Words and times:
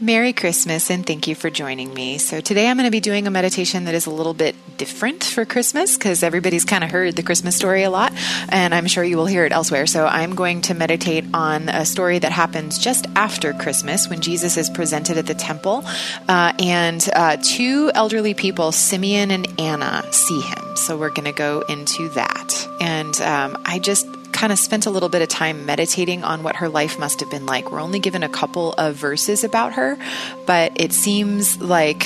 Merry 0.00 0.32
Christmas 0.32 0.90
and 0.90 1.06
thank 1.06 1.28
you 1.28 1.36
for 1.36 1.50
joining 1.50 1.94
me. 1.94 2.18
So, 2.18 2.40
today 2.40 2.68
I'm 2.68 2.76
going 2.76 2.86
to 2.86 2.90
be 2.90 3.00
doing 3.00 3.28
a 3.28 3.30
meditation 3.30 3.84
that 3.84 3.94
is 3.94 4.06
a 4.06 4.10
little 4.10 4.34
bit 4.34 4.56
different 4.76 5.22
for 5.22 5.44
Christmas 5.44 5.96
because 5.96 6.24
everybody's 6.24 6.64
kind 6.64 6.82
of 6.82 6.90
heard 6.90 7.14
the 7.14 7.22
Christmas 7.22 7.54
story 7.54 7.84
a 7.84 7.90
lot, 7.90 8.12
and 8.48 8.74
I'm 8.74 8.88
sure 8.88 9.04
you 9.04 9.16
will 9.16 9.26
hear 9.26 9.44
it 9.44 9.52
elsewhere. 9.52 9.86
So, 9.86 10.06
I'm 10.06 10.34
going 10.34 10.62
to 10.62 10.74
meditate 10.74 11.24
on 11.32 11.68
a 11.68 11.86
story 11.86 12.18
that 12.18 12.32
happens 12.32 12.78
just 12.78 13.06
after 13.14 13.52
Christmas 13.52 14.08
when 14.08 14.20
Jesus 14.20 14.56
is 14.56 14.68
presented 14.68 15.16
at 15.16 15.26
the 15.26 15.34
temple, 15.34 15.84
uh, 16.28 16.52
and 16.58 17.08
uh, 17.14 17.36
two 17.40 17.92
elderly 17.94 18.34
people, 18.34 18.72
Simeon 18.72 19.30
and 19.30 19.48
Anna, 19.60 20.02
see 20.12 20.40
him. 20.40 20.76
So, 20.76 20.98
we're 20.98 21.10
going 21.10 21.32
to 21.32 21.38
go 21.38 21.60
into 21.68 22.08
that. 22.10 22.68
And 22.80 23.20
um, 23.20 23.62
I 23.64 23.78
just 23.78 24.08
kind 24.34 24.52
of 24.52 24.58
spent 24.58 24.84
a 24.84 24.90
little 24.90 25.08
bit 25.08 25.22
of 25.22 25.28
time 25.28 25.64
meditating 25.64 26.22
on 26.24 26.42
what 26.42 26.56
her 26.56 26.68
life 26.68 26.98
must 26.98 27.20
have 27.20 27.30
been 27.30 27.46
like. 27.46 27.72
We're 27.72 27.80
only 27.80 28.00
given 28.00 28.22
a 28.22 28.28
couple 28.28 28.74
of 28.74 28.96
verses 28.96 29.44
about 29.44 29.74
her, 29.74 29.96
but 30.44 30.78
it 30.78 30.92
seems 30.92 31.60
like 31.62 32.04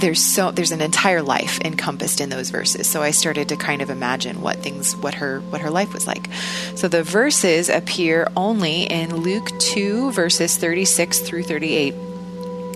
there's 0.00 0.24
so 0.24 0.50
there's 0.50 0.72
an 0.72 0.80
entire 0.80 1.22
life 1.22 1.60
encompassed 1.60 2.20
in 2.20 2.30
those 2.30 2.50
verses. 2.50 2.88
So 2.88 3.02
I 3.02 3.10
started 3.10 3.50
to 3.50 3.56
kind 3.56 3.82
of 3.82 3.90
imagine 3.90 4.40
what 4.40 4.62
things 4.62 4.96
what 4.96 5.14
her 5.14 5.40
what 5.50 5.60
her 5.60 5.70
life 5.70 5.92
was 5.92 6.06
like. 6.06 6.28
So 6.74 6.88
the 6.88 7.02
verses 7.02 7.68
appear 7.68 8.28
only 8.36 8.84
in 8.84 9.16
Luke 9.16 9.50
2 9.58 10.12
verses 10.12 10.56
36 10.56 11.20
through 11.20 11.42
38 11.42 11.94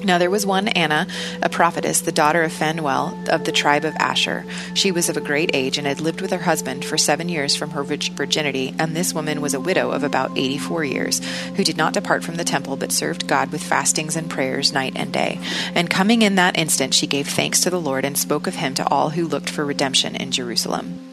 now 0.04 0.18
there 0.18 0.30
was 0.30 0.46
one 0.46 0.68
Anna, 0.68 1.06
a 1.42 1.48
prophetess, 1.48 2.02
the 2.02 2.12
daughter 2.12 2.42
of 2.42 2.52
Phanuel 2.52 3.18
of 3.30 3.44
the 3.44 3.52
tribe 3.52 3.84
of 3.84 3.94
Asher. 3.96 4.44
She 4.74 4.92
was 4.92 5.08
of 5.08 5.16
a 5.16 5.20
great 5.20 5.50
age 5.54 5.78
and 5.78 5.86
had 5.86 6.00
lived 6.00 6.20
with 6.20 6.30
her 6.30 6.38
husband 6.38 6.84
for 6.84 6.98
seven 6.98 7.28
years 7.28 7.56
from 7.56 7.70
her 7.70 7.82
virginity, 7.82 8.74
and 8.78 8.94
this 8.94 9.14
woman 9.14 9.40
was 9.40 9.54
a 9.54 9.60
widow 9.60 9.90
of 9.90 10.04
about 10.04 10.36
eighty 10.36 10.58
four 10.58 10.84
years, 10.84 11.20
who 11.56 11.64
did 11.64 11.76
not 11.76 11.94
depart 11.94 12.22
from 12.24 12.36
the 12.36 12.44
temple, 12.44 12.76
but 12.76 12.92
served 12.92 13.26
God 13.26 13.50
with 13.50 13.62
fastings 13.62 14.16
and 14.16 14.30
prayers 14.30 14.72
night 14.72 14.92
and 14.96 15.12
day. 15.12 15.40
And 15.74 15.90
coming 15.90 16.22
in 16.22 16.36
that 16.36 16.58
instant, 16.58 16.94
she 16.94 17.06
gave 17.06 17.28
thanks 17.28 17.60
to 17.62 17.70
the 17.70 17.80
Lord 17.80 18.04
and 18.04 18.16
spoke 18.16 18.46
of 18.46 18.56
him 18.56 18.74
to 18.74 18.88
all 18.88 19.10
who 19.10 19.26
looked 19.26 19.50
for 19.50 19.64
redemption 19.64 20.16
in 20.16 20.30
Jerusalem. 20.30 21.03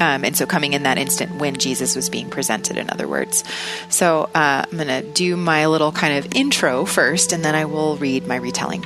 Um, 0.00 0.24
and 0.24 0.36
so 0.36 0.46
coming 0.46 0.72
in 0.72 0.84
that 0.84 0.98
instant 0.98 1.36
when 1.36 1.56
Jesus 1.56 1.94
was 1.94 2.08
being 2.08 2.30
presented, 2.30 2.78
in 2.78 2.90
other 2.90 3.06
words. 3.06 3.44
So 3.90 4.30
uh, 4.34 4.64
I'm 4.70 4.76
going 4.76 4.88
to 4.88 5.02
do 5.02 5.36
my 5.36 5.66
little 5.66 5.92
kind 5.92 6.18
of 6.18 6.34
intro 6.34 6.86
first, 6.86 7.32
and 7.32 7.44
then 7.44 7.54
I 7.54 7.66
will 7.66 7.96
read 7.96 8.26
my 8.26 8.36
retelling. 8.36 8.84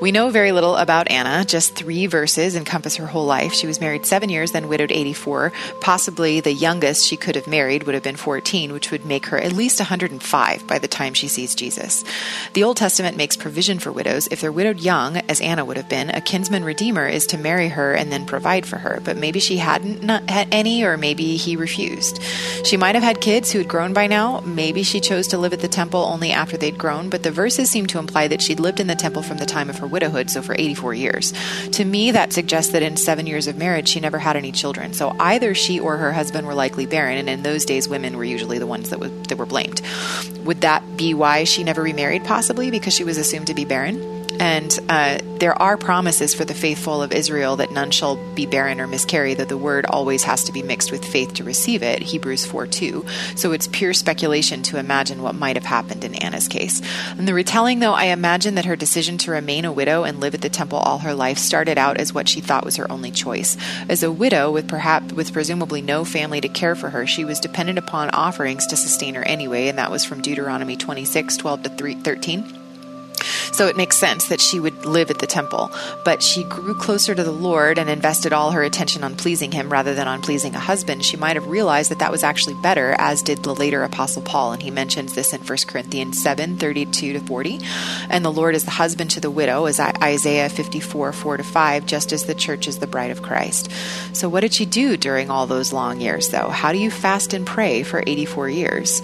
We 0.00 0.12
know 0.12 0.30
very 0.30 0.52
little 0.52 0.76
about 0.76 1.10
Anna, 1.10 1.44
just 1.44 1.74
three 1.74 2.06
verses 2.06 2.56
encompass 2.56 2.96
her 2.96 3.06
whole 3.06 3.26
life. 3.26 3.52
She 3.52 3.66
was 3.66 3.80
married 3.80 4.06
seven 4.06 4.28
years, 4.28 4.52
then 4.52 4.68
widowed 4.68 4.92
84. 4.92 5.52
Possibly 5.80 6.40
the 6.40 6.52
youngest 6.52 7.06
she 7.06 7.16
could 7.16 7.36
have 7.36 7.46
married 7.46 7.84
would 7.84 7.94
have 7.94 8.04
been 8.04 8.16
14, 8.16 8.72
which 8.72 8.90
would 8.90 9.04
make 9.04 9.26
her 9.26 9.38
at 9.38 9.52
least 9.52 9.80
105 9.80 10.66
by 10.66 10.78
the 10.78 10.88
time 10.88 11.14
she 11.14 11.28
sees 11.28 11.54
Jesus. 11.54 12.04
The 12.52 12.64
Old 12.64 12.76
Testament 12.76 13.16
makes 13.16 13.36
provision 13.36 13.78
for 13.78 13.92
widows. 13.92 14.28
If 14.30 14.40
they're 14.40 14.52
widowed 14.52 14.80
young, 14.80 15.16
as 15.28 15.40
Anna 15.40 15.64
would 15.64 15.76
have 15.76 15.88
been, 15.88 16.10
a 16.10 16.20
kinsman 16.20 16.64
redeemer 16.64 17.06
is 17.06 17.26
to 17.28 17.38
marry 17.38 17.68
her 17.68 17.94
and 17.94 18.12
then 18.12 18.26
provide 18.26 18.66
for 18.66 18.76
her. 18.76 19.00
But 19.04 19.16
maybe 19.16 19.40
she 19.40 19.56
hadn't 19.56 20.08
had 20.28 20.48
any, 20.52 20.84
or 20.84 20.96
maybe 20.96 21.36
he 21.36 21.56
refused. 21.56 22.20
She 22.64 22.76
might 22.76 22.94
have 22.94 23.04
had 23.04 23.20
kids 23.20 23.50
who 23.50 23.58
had 23.58 23.68
grown 23.68 23.92
by 23.92 24.06
now. 24.06 24.40
Maybe 24.40 24.82
she 24.82 25.00
chose 25.00 25.26
to 25.28 25.38
live 25.38 25.52
at 25.52 25.60
the 25.60 25.68
temple 25.68 26.00
only 26.00 26.32
after 26.32 26.56
they'd 26.56 26.78
grown, 26.78 27.08
but 27.08 27.22
the 27.22 27.30
verses 27.30 27.70
seem 27.70 27.86
to 27.86 27.98
imply 27.98 28.28
that 28.28 28.42
she'd 28.42 28.60
lived 28.60 28.80
in 28.80 28.86
the 28.86 28.94
temple 28.94 29.22
from 29.22 29.38
the 29.38 29.46
time 29.46 29.53
of 29.70 29.78
her 29.78 29.86
widowhood, 29.86 30.30
so 30.30 30.42
for 30.42 30.54
84 30.54 30.94
years. 30.94 31.32
To 31.72 31.84
me, 31.84 32.10
that 32.10 32.32
suggests 32.32 32.72
that 32.72 32.82
in 32.82 32.96
seven 32.96 33.26
years 33.26 33.46
of 33.46 33.56
marriage, 33.56 33.88
she 33.88 34.00
never 34.00 34.18
had 34.18 34.36
any 34.36 34.52
children. 34.52 34.92
So 34.92 35.14
either 35.18 35.54
she 35.54 35.80
or 35.80 35.96
her 35.96 36.12
husband 36.12 36.46
were 36.46 36.54
likely 36.54 36.86
barren, 36.86 37.18
and 37.18 37.28
in 37.28 37.42
those 37.42 37.64
days, 37.64 37.88
women 37.88 38.16
were 38.16 38.24
usually 38.24 38.58
the 38.58 38.66
ones 38.66 38.90
that, 38.90 38.98
that 39.28 39.38
were 39.38 39.46
blamed. 39.46 39.80
Would 40.44 40.60
that 40.60 40.96
be 40.96 41.14
why 41.14 41.44
she 41.44 41.64
never 41.64 41.82
remarried, 41.82 42.24
possibly? 42.24 42.70
Because 42.70 42.94
she 42.94 43.04
was 43.04 43.18
assumed 43.18 43.46
to 43.46 43.54
be 43.54 43.64
barren? 43.64 44.23
And 44.40 44.76
uh, 44.88 45.18
there 45.38 45.60
are 45.60 45.76
promises 45.76 46.34
for 46.34 46.44
the 46.44 46.54
faithful 46.54 47.02
of 47.02 47.12
Israel 47.12 47.56
that 47.56 47.70
none 47.70 47.90
shall 47.90 48.16
be 48.34 48.46
barren 48.46 48.80
or 48.80 48.86
miscarry, 48.86 49.34
though 49.34 49.44
the 49.44 49.56
word 49.56 49.86
always 49.86 50.24
has 50.24 50.44
to 50.44 50.52
be 50.52 50.62
mixed 50.62 50.90
with 50.90 51.04
faith 51.04 51.34
to 51.34 51.44
receive 51.44 51.82
it, 51.82 52.02
Hebrews 52.02 52.44
4 52.46 52.66
2. 52.66 53.04
So 53.36 53.52
it's 53.52 53.68
pure 53.68 53.92
speculation 53.92 54.62
to 54.64 54.78
imagine 54.78 55.22
what 55.22 55.34
might 55.34 55.56
have 55.56 55.64
happened 55.64 56.04
in 56.04 56.14
Anna's 56.16 56.48
case. 56.48 56.82
In 57.18 57.26
the 57.26 57.34
retelling, 57.34 57.80
though, 57.80 57.92
I 57.92 58.06
imagine 58.06 58.56
that 58.56 58.64
her 58.64 58.76
decision 58.76 59.18
to 59.18 59.30
remain 59.30 59.64
a 59.64 59.72
widow 59.72 60.04
and 60.04 60.20
live 60.20 60.34
at 60.34 60.40
the 60.40 60.48
temple 60.48 60.78
all 60.78 60.98
her 60.98 61.14
life 61.14 61.38
started 61.38 61.78
out 61.78 61.98
as 61.98 62.12
what 62.12 62.28
she 62.28 62.40
thought 62.40 62.64
was 62.64 62.76
her 62.76 62.90
only 62.90 63.10
choice. 63.10 63.56
As 63.88 64.02
a 64.02 64.12
widow, 64.12 64.50
with 64.50 64.68
perhaps 64.68 65.12
with 65.12 65.32
presumably 65.32 65.82
no 65.82 66.04
family 66.04 66.40
to 66.40 66.48
care 66.48 66.74
for 66.74 66.90
her, 66.90 67.06
she 67.06 67.24
was 67.24 67.40
dependent 67.40 67.78
upon 67.78 68.10
offerings 68.10 68.66
to 68.66 68.76
sustain 68.76 69.14
her 69.14 69.24
anyway, 69.24 69.68
and 69.68 69.78
that 69.78 69.90
was 69.90 70.04
from 70.04 70.22
Deuteronomy 70.22 70.76
26 70.76 71.36
12 71.36 71.62
to 71.62 71.94
13. 72.02 72.63
So 73.54 73.68
it 73.68 73.76
makes 73.76 73.96
sense 73.96 74.26
that 74.26 74.40
she 74.40 74.58
would 74.58 74.84
live 74.84 75.12
at 75.12 75.20
the 75.20 75.28
temple. 75.28 75.70
But 76.04 76.24
she 76.24 76.42
grew 76.42 76.74
closer 76.74 77.14
to 77.14 77.22
the 77.22 77.30
Lord 77.30 77.78
and 77.78 77.88
invested 77.88 78.32
all 78.32 78.50
her 78.50 78.64
attention 78.64 79.04
on 79.04 79.14
pleasing 79.14 79.52
him 79.52 79.70
rather 79.70 79.94
than 79.94 80.08
on 80.08 80.22
pleasing 80.22 80.56
a 80.56 80.58
husband. 80.58 81.04
She 81.04 81.16
might 81.16 81.36
have 81.36 81.46
realized 81.46 81.92
that 81.92 82.00
that 82.00 82.10
was 82.10 82.24
actually 82.24 82.56
better, 82.62 82.96
as 82.98 83.22
did 83.22 83.44
the 83.44 83.54
later 83.54 83.84
Apostle 83.84 84.22
Paul. 84.22 84.54
And 84.54 84.60
he 84.60 84.72
mentions 84.72 85.14
this 85.14 85.32
in 85.32 85.40
1 85.40 85.58
Corinthians 85.68 86.20
7 86.20 86.56
32 86.56 87.12
to 87.12 87.20
40. 87.20 87.60
And 88.10 88.24
the 88.24 88.32
Lord 88.32 88.56
is 88.56 88.64
the 88.64 88.72
husband 88.72 89.10
to 89.12 89.20
the 89.20 89.30
widow, 89.30 89.66
as 89.66 89.78
Isaiah 89.78 90.48
54 90.48 91.12
4 91.12 91.36
to 91.36 91.44
5, 91.44 91.86
just 91.86 92.12
as 92.12 92.24
the 92.24 92.34
church 92.34 92.66
is 92.66 92.80
the 92.80 92.88
bride 92.88 93.12
of 93.12 93.22
Christ. 93.22 93.70
So 94.14 94.28
what 94.28 94.40
did 94.40 94.52
she 94.52 94.66
do 94.66 94.96
during 94.96 95.30
all 95.30 95.46
those 95.46 95.72
long 95.72 96.00
years, 96.00 96.30
though? 96.30 96.48
How 96.48 96.72
do 96.72 96.78
you 96.78 96.90
fast 96.90 97.32
and 97.32 97.46
pray 97.46 97.84
for 97.84 98.02
84 98.04 98.48
years? 98.48 99.00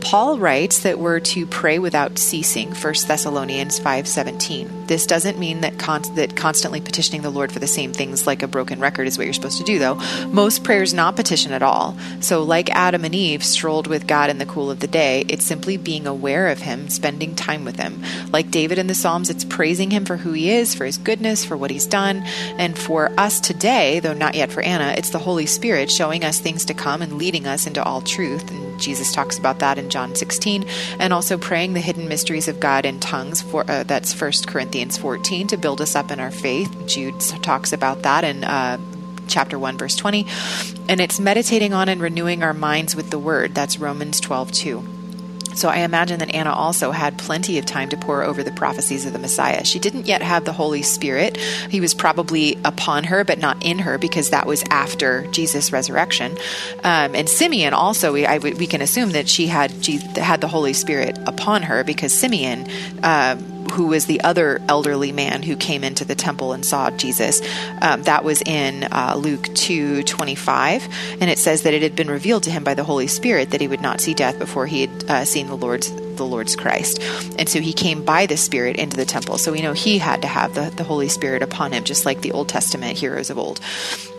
Paul 0.00 0.38
writes 0.38 0.80
that 0.80 0.98
we're 0.98 1.20
to 1.20 1.46
pray 1.46 1.78
without 1.78 2.18
ceasing, 2.18 2.72
1 2.74 2.94
Thessalonians 3.06 3.78
5:17. 3.92 4.86
This 4.86 5.06
doesn't 5.06 5.38
mean 5.38 5.60
that 5.60 5.78
con- 5.78 6.14
that 6.14 6.34
constantly 6.34 6.80
petitioning 6.80 7.20
the 7.20 7.28
Lord 7.28 7.52
for 7.52 7.58
the 7.58 7.66
same 7.66 7.92
things 7.92 8.26
like 8.26 8.42
a 8.42 8.48
broken 8.48 8.80
record 8.80 9.06
is 9.06 9.18
what 9.18 9.24
you're 9.24 9.34
supposed 9.34 9.58
to 9.58 9.64
do 9.64 9.78
though. 9.78 9.96
Most 10.28 10.64
prayers 10.64 10.94
not 10.94 11.14
petition 11.14 11.52
at 11.52 11.62
all. 11.62 11.94
So 12.20 12.42
like 12.42 12.70
Adam 12.70 13.04
and 13.04 13.14
Eve 13.14 13.44
strolled 13.44 13.86
with 13.86 14.06
God 14.06 14.30
in 14.30 14.38
the 14.38 14.46
cool 14.46 14.70
of 14.70 14.80
the 14.80 14.86
day, 14.86 15.26
it's 15.28 15.44
simply 15.44 15.76
being 15.76 16.06
aware 16.06 16.48
of 16.48 16.60
him, 16.60 16.88
spending 16.88 17.34
time 17.34 17.66
with 17.66 17.76
him. 17.76 18.02
Like 18.32 18.50
David 18.50 18.78
in 18.78 18.86
the 18.86 18.94
Psalms, 18.94 19.28
it's 19.28 19.44
praising 19.44 19.90
him 19.90 20.06
for 20.06 20.16
who 20.16 20.32
he 20.32 20.50
is, 20.50 20.74
for 20.74 20.86
his 20.86 20.96
goodness, 20.96 21.44
for 21.44 21.58
what 21.58 21.70
he's 21.70 21.86
done, 21.86 22.22
and 22.56 22.78
for 22.78 23.12
us 23.18 23.40
today, 23.40 24.00
though 24.00 24.14
not 24.14 24.34
yet 24.34 24.50
for 24.50 24.62
Anna, 24.62 24.94
it's 24.96 25.10
the 25.10 25.18
Holy 25.18 25.44
Spirit 25.44 25.90
showing 25.90 26.24
us 26.24 26.38
things 26.38 26.64
to 26.64 26.74
come 26.74 27.02
and 27.02 27.18
leading 27.18 27.46
us 27.46 27.66
into 27.66 27.82
all 27.82 28.00
truth. 28.00 28.50
And 28.50 28.71
Jesus 28.82 29.12
talks 29.12 29.38
about 29.38 29.60
that 29.60 29.78
in 29.78 29.88
John 29.88 30.14
16, 30.14 30.66
and 30.98 31.12
also 31.12 31.38
praying 31.38 31.72
the 31.72 31.80
hidden 31.80 32.08
mysteries 32.08 32.48
of 32.48 32.60
God 32.60 32.84
in 32.84 33.00
tongues. 33.00 33.40
For 33.40 33.64
uh, 33.70 33.84
that's 33.84 34.18
1 34.18 34.32
Corinthians 34.46 34.98
14 34.98 35.46
to 35.48 35.56
build 35.56 35.80
us 35.80 35.96
up 35.96 36.10
in 36.10 36.20
our 36.20 36.30
faith. 36.30 36.86
Jude 36.86 37.18
talks 37.42 37.72
about 37.72 38.02
that 38.02 38.24
in. 38.24 38.44
Uh, 38.44 38.78
chapter 39.28 39.56
1 39.56 39.78
verse 39.78 39.94
20 39.96 40.26
and 40.88 41.00
it's 41.00 41.20
meditating 41.20 41.72
on 41.72 41.88
and 41.88 42.02
renewing 42.02 42.42
our 42.42 42.52
minds 42.52 42.94
with 42.96 43.10
the 43.10 43.18
word 43.18 43.54
that's 43.54 43.78
romans 43.78 44.20
12 44.20 44.50
2 44.50 45.01
so 45.54 45.68
I 45.68 45.78
imagine 45.78 46.18
that 46.20 46.34
Anna 46.34 46.52
also 46.52 46.90
had 46.90 47.18
plenty 47.18 47.58
of 47.58 47.66
time 47.66 47.88
to 47.90 47.96
pore 47.96 48.22
over 48.22 48.42
the 48.42 48.52
prophecies 48.52 49.06
of 49.06 49.12
the 49.12 49.18
Messiah. 49.18 49.64
She 49.64 49.78
didn't 49.78 50.06
yet 50.06 50.22
have 50.22 50.44
the 50.44 50.52
Holy 50.52 50.82
Spirit. 50.82 51.36
He 51.36 51.80
was 51.80 51.94
probably 51.94 52.58
upon 52.64 53.04
her, 53.04 53.24
but 53.24 53.38
not 53.38 53.64
in 53.64 53.78
her, 53.80 53.98
because 53.98 54.30
that 54.30 54.46
was 54.46 54.62
after 54.70 55.26
Jesus' 55.28 55.72
resurrection. 55.72 56.32
Um, 56.84 57.14
and 57.14 57.28
Simeon 57.28 57.74
also, 57.74 58.12
we, 58.12 58.26
I, 58.26 58.38
we 58.38 58.66
can 58.66 58.82
assume 58.82 59.10
that 59.12 59.28
she 59.28 59.46
had 59.46 59.84
she 59.84 59.98
had 59.98 60.40
the 60.40 60.48
Holy 60.48 60.72
Spirit 60.72 61.18
upon 61.26 61.62
her, 61.62 61.84
because 61.84 62.12
Simeon. 62.12 62.66
Uh, 63.02 63.36
who 63.70 63.86
was 63.86 64.06
the 64.06 64.20
other 64.22 64.60
elderly 64.68 65.12
man 65.12 65.42
who 65.42 65.56
came 65.56 65.84
into 65.84 66.04
the 66.04 66.14
temple 66.14 66.52
and 66.52 66.64
saw 66.64 66.90
Jesus. 66.90 67.40
Um, 67.80 68.02
that 68.02 68.24
was 68.24 68.42
in 68.42 68.84
uh, 68.84 69.14
Luke 69.16 69.54
two 69.54 70.02
twenty 70.02 70.34
five, 70.34 70.86
and 71.20 71.30
it 71.30 71.38
says 71.38 71.62
that 71.62 71.74
it 71.74 71.82
had 71.82 71.96
been 71.96 72.10
revealed 72.10 72.42
to 72.44 72.50
him 72.50 72.64
by 72.64 72.74
the 72.74 72.84
Holy 72.84 73.06
Spirit 73.06 73.50
that 73.50 73.60
he 73.60 73.68
would 73.68 73.80
not 73.80 74.00
see 74.00 74.14
death 74.14 74.38
before 74.38 74.66
he 74.66 74.82
had 74.82 75.04
uh, 75.10 75.24
seen 75.24 75.46
the 75.46 75.56
Lord's 75.56 75.90
the 76.16 76.26
Lord's 76.26 76.56
Christ. 76.56 77.00
And 77.38 77.48
so 77.48 77.60
he 77.60 77.72
came 77.72 78.04
by 78.04 78.26
the 78.26 78.36
Spirit 78.36 78.76
into 78.76 78.96
the 78.96 79.06
temple. 79.06 79.38
So 79.38 79.50
we 79.50 79.62
know 79.62 79.72
he 79.72 79.98
had 79.98 80.20
to 80.22 80.28
have 80.28 80.54
the, 80.54 80.70
the 80.76 80.84
Holy 80.84 81.08
Spirit 81.08 81.42
upon 81.42 81.72
him, 81.72 81.84
just 81.84 82.04
like 82.04 82.20
the 82.20 82.32
Old 82.32 82.50
Testament 82.50 82.98
heroes 82.98 83.30
of 83.30 83.38
old. 83.38 83.60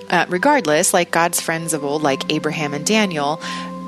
Uh, 0.10 0.26
regardless, 0.28 0.94
like 0.94 1.12
God's 1.12 1.40
friends 1.40 1.74
of 1.74 1.84
old, 1.84 2.02
like 2.02 2.32
Abraham 2.32 2.74
and 2.74 2.86
Daniel, 2.86 3.40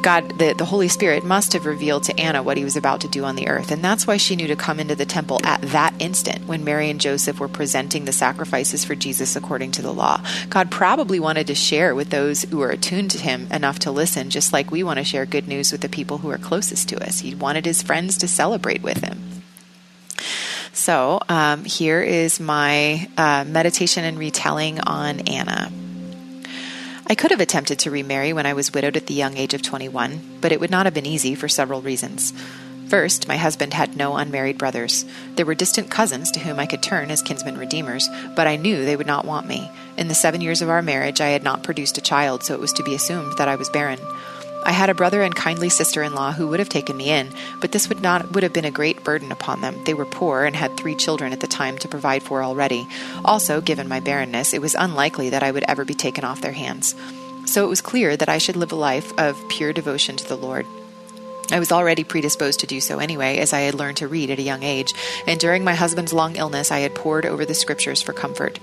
God, 0.06 0.38
the, 0.38 0.54
the 0.54 0.66
Holy 0.66 0.88
Spirit 0.88 1.24
must 1.24 1.54
have 1.54 1.66
revealed 1.66 2.04
to 2.04 2.20
Anna 2.20 2.44
what 2.44 2.58
he 2.58 2.64
was 2.64 2.76
about 2.76 3.02
to 3.02 3.08
do 3.08 3.24
on 3.24 3.36
the 3.36 3.48
earth. 3.48 3.72
And 3.72 3.84
that's 3.84 4.06
why 4.06 4.18
she 4.18 4.36
knew 4.36 4.46
to 4.46 4.56
come 4.56 4.80
into 4.80 4.94
the 4.94 5.04
temple 5.04 5.40
at 5.44 5.60
that 5.64 5.96
instant 5.98 6.46
when 6.46 6.64
Mary 6.64 6.92
and 6.92 7.02
Joseph 7.02 7.40
were 7.40 7.48
presenting 7.48 8.06
the 8.06 8.12
sacrifices 8.12 8.86
for 8.86 8.94
Jesus 8.94 9.36
according 9.36 9.72
to 9.72 9.82
the 9.82 9.92
law. 9.92 10.22
God 10.48 10.70
probably 10.70 11.20
wanted 11.20 11.48
to 11.48 11.56
share 11.56 11.96
with 11.96 12.12
those 12.12 12.44
who 12.44 12.58
were 12.58 12.70
attuned 12.70 13.10
to 13.12 13.18
him 13.18 13.48
enough 13.52 13.80
to 13.80 13.90
listen, 13.90 14.30
just 14.30 14.54
like 14.54 14.70
we 14.70 14.84
want 14.84 15.00
to 15.00 15.04
share 15.04 15.26
good 15.26 15.48
news 15.48 15.72
with 15.72 15.82
the 15.82 15.90
people 15.90 16.20
who 16.20 16.30
are 16.30 16.38
closest 16.38 16.88
to 16.90 17.04
us. 17.04 17.22
He 17.22 17.34
wanted 17.34 17.66
his 17.66 17.82
friends 17.82 18.20
to 18.20 18.28
celebrate 18.28 18.84
with 18.84 19.04
him. 19.04 19.42
So 20.72 21.20
um, 21.30 21.64
here 21.64 22.04
is 22.04 22.40
my 22.40 23.10
uh, 23.18 23.44
meditation 23.48 24.06
and 24.06 24.20
retelling 24.20 24.80
on 24.82 25.22
Anna. 25.22 25.72
I 27.08 27.14
could 27.14 27.30
have 27.30 27.40
attempted 27.40 27.78
to 27.80 27.92
remarry 27.92 28.34
when 28.34 28.48
I 28.48 28.54
was 28.54 28.74
widowed 28.74 28.98
at 28.98 29.06
the 29.06 29.14
young 29.14 29.38
age 29.38 29.54
of 29.54 29.62
21, 29.62 30.40
but 30.42 30.52
it 30.52 30.60
would 30.60 30.72
not 30.72 30.88
have 30.88 30.96
been 30.96 31.06
easy 31.06 31.36
for 31.36 31.48
several 31.48 31.82
reasons. 31.82 32.34
First, 32.88 33.28
my 33.28 33.38
husband 33.38 33.76
had 33.76 33.96
no 33.96 34.16
unmarried 34.16 34.58
brothers. 34.58 35.06
There 35.36 35.46
were 35.46 35.54
distant 35.54 35.92
cousins 35.92 36.32
to 36.32 36.40
whom 36.40 36.60
I 36.60 36.66
could 36.66 36.82
turn 36.82 37.12
as 37.12 37.22
kinsmen 37.22 37.60
redeemers, 37.60 38.10
but 38.36 38.48
I 38.48 38.56
knew 38.56 38.86
they 38.86 38.96
would 38.96 39.06
not 39.06 39.26
want 39.26 39.48
me. 39.48 39.70
In 39.98 40.08
the 40.08 40.16
seven 40.16 40.42
years 40.42 40.64
of 40.64 40.70
our 40.70 40.82
marriage, 40.82 41.22
I 41.22 41.30
had 41.30 41.44
not 41.44 41.64
produced 41.64 42.00
a 42.00 42.02
child, 42.02 42.44
so 42.44 42.56
it 42.56 42.60
was 42.60 42.74
to 42.74 42.84
be 42.84 42.96
assumed 42.96 43.38
that 43.38 43.48
I 43.48 43.56
was 43.56 43.70
barren. 43.70 44.00
I 44.66 44.72
had 44.72 44.90
a 44.90 44.96
brother 44.96 45.22
and 45.22 45.36
kindly 45.36 45.70
sister 45.70 46.02
in 46.02 46.16
law 46.16 46.32
who 46.32 46.48
would 46.48 46.60
have 46.60 46.70
taken 46.70 46.98
me 46.98 47.12
in, 47.12 47.32
but 47.62 47.72
this 47.72 47.88
would 47.88 48.02
not 48.02 48.32
would 48.32 48.42
have 48.42 48.52
been 48.52 48.66
a 48.66 48.72
great 48.72 49.04
burden 49.04 49.32
upon 49.32 49.62
them. 49.62 49.84
They 49.84 49.94
were 49.94 50.06
poor 50.06 50.44
and 50.44 50.56
had 50.56 50.76
three 50.76 50.96
children 50.96 51.32
at 51.32 51.40
the 51.40 51.48
time 51.48 51.78
to 51.78 51.88
provide 51.88 52.24
for 52.24 52.44
already. 52.44 52.88
Also, 53.24 53.62
given 53.62 53.88
my 53.88 54.00
barrenness, 54.00 54.54
it 54.54 54.62
was 54.62 54.74
unlikely 54.74 55.30
that 55.30 55.44
I 55.44 55.52
would 55.52 55.66
ever 55.68 55.86
be 55.86 55.94
taken 55.94 56.24
off 56.24 56.42
their 56.42 56.52
hands. 56.52 56.96
So 57.46 57.64
it 57.64 57.70
was 57.70 57.82
clear 57.82 58.18
that 58.18 58.28
I 58.28 58.40
should 58.40 58.56
live 58.56 58.72
a 58.72 58.76
life 58.76 59.14
of 59.20 59.38
pure 59.50 59.72
devotion 59.72 60.16
to 60.16 60.28
the 60.28 60.36
Lord. 60.36 60.66
I 61.52 61.60
was 61.60 61.72
already 61.72 62.04
predisposed 62.04 62.62
to 62.62 62.68
do 62.68 62.82
so 62.82 62.98
anyway, 62.98 63.38
as 63.38 63.54
I 63.54 63.62
had 63.62 63.76
learned 63.76 63.98
to 63.98 64.08
read 64.08 64.32
at 64.32 64.40
a 64.40 64.44
young 64.44 64.64
age, 64.64 64.94
and 65.28 65.40
during 65.40 65.64
my 65.64 65.76
husband's 65.76 66.12
long 66.12 66.38
illness 66.38 66.72
I 66.72 66.80
had 66.80 66.96
pored 66.96 67.26
over 67.26 67.46
the 67.46 67.54
scriptures 67.54 68.02
for 68.02 68.14
comfort. 68.14 68.60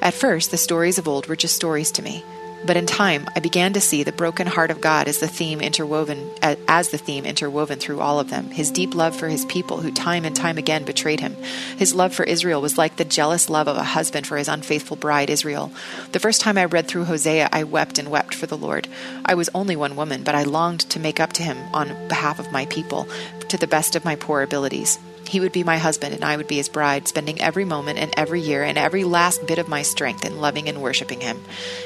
At 0.00 0.14
first, 0.14 0.52
the 0.52 0.56
stories 0.56 0.96
of 0.96 1.08
old 1.08 1.26
were 1.26 1.34
just 1.34 1.56
stories 1.56 1.90
to 1.92 2.02
me. 2.02 2.22
But 2.64 2.76
in 2.76 2.86
time, 2.86 3.26
I 3.34 3.40
began 3.40 3.72
to 3.72 3.80
see 3.80 4.02
the 4.02 4.12
broken 4.12 4.46
heart 4.46 4.70
of 4.70 4.80
God 4.80 5.08
as 5.08 5.18
the 5.18 5.28
theme 5.28 5.60
interwoven 5.60 6.30
as 6.42 6.90
the 6.90 6.98
theme 6.98 7.24
interwoven 7.24 7.78
through 7.78 8.00
all 8.00 8.20
of 8.20 8.28
them. 8.28 8.50
His 8.50 8.70
deep 8.70 8.94
love 8.94 9.16
for 9.16 9.28
his 9.28 9.46
people 9.46 9.80
who 9.80 9.90
time 9.90 10.24
and 10.24 10.36
time 10.36 10.58
again 10.58 10.84
betrayed 10.84 11.20
him. 11.20 11.36
His 11.78 11.94
love 11.94 12.14
for 12.14 12.24
Israel 12.24 12.60
was 12.60 12.76
like 12.76 12.96
the 12.96 13.04
jealous 13.04 13.48
love 13.48 13.66
of 13.66 13.76
a 13.76 13.82
husband 13.82 14.26
for 14.26 14.36
his 14.36 14.48
unfaithful 14.48 14.96
bride 14.96 15.30
Israel. 15.30 15.72
The 16.12 16.20
first 16.20 16.40
time 16.42 16.58
I 16.58 16.66
read 16.66 16.86
through 16.86 17.04
Hosea, 17.04 17.48
I 17.50 17.64
wept 17.64 17.98
and 17.98 18.10
wept 18.10 18.34
for 18.34 18.46
the 18.46 18.58
Lord. 18.58 18.88
I 19.24 19.34
was 19.34 19.48
only 19.54 19.76
one 19.76 19.96
woman, 19.96 20.22
but 20.22 20.34
I 20.34 20.42
longed 20.42 20.80
to 20.90 21.00
make 21.00 21.18
up 21.18 21.32
to 21.34 21.42
him 21.42 21.56
on 21.72 22.08
behalf 22.08 22.38
of 22.38 22.52
my 22.52 22.66
people 22.66 23.08
to 23.48 23.56
the 23.56 23.66
best 23.66 23.96
of 23.96 24.04
my 24.04 24.16
poor 24.16 24.42
abilities. 24.42 24.98
He 25.30 25.38
would 25.38 25.52
be 25.52 25.62
my 25.62 25.78
husband, 25.78 26.12
and 26.12 26.24
I 26.24 26.36
would 26.36 26.48
be 26.48 26.56
his 26.56 26.68
bride, 26.68 27.06
spending 27.06 27.40
every 27.40 27.64
moment 27.64 28.00
and 28.00 28.12
every 28.16 28.40
year 28.40 28.64
and 28.64 28.76
every 28.76 29.04
last 29.04 29.46
bit 29.46 29.58
of 29.58 29.68
my 29.68 29.82
strength 29.82 30.24
in 30.24 30.40
loving 30.40 30.68
and 30.68 30.82
worshiping 30.82 31.20
him. 31.20 31.44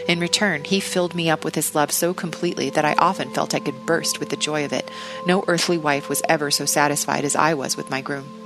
In 0.09 0.19
return, 0.19 0.65
he 0.65 0.81
filled 0.81 1.15
me 1.15 1.29
up 1.29 1.45
with 1.45 1.55
his 1.55 1.75
love 1.75 1.93
so 1.93 2.15
completely 2.15 2.71
that 2.71 2.87
I 2.87 2.95
often 2.95 3.29
felt 3.29 3.55
I 3.55 3.61
could 3.61 3.85
burst 3.85 4.19
with 4.19 4.31
the 4.31 4.37
joy 4.37 4.65
of 4.65 4.73
it. 4.73 4.91
No 5.27 5.45
earthly 5.47 5.77
wife 5.77 6.09
was 6.09 6.23
ever 6.27 6.51
so 6.51 6.65
satisfied 6.65 7.27
as 7.27 7.37
I 7.37 7.53
was 7.53 7.77
with 7.77 7.91
my 7.91 8.01
groom. 8.01 8.44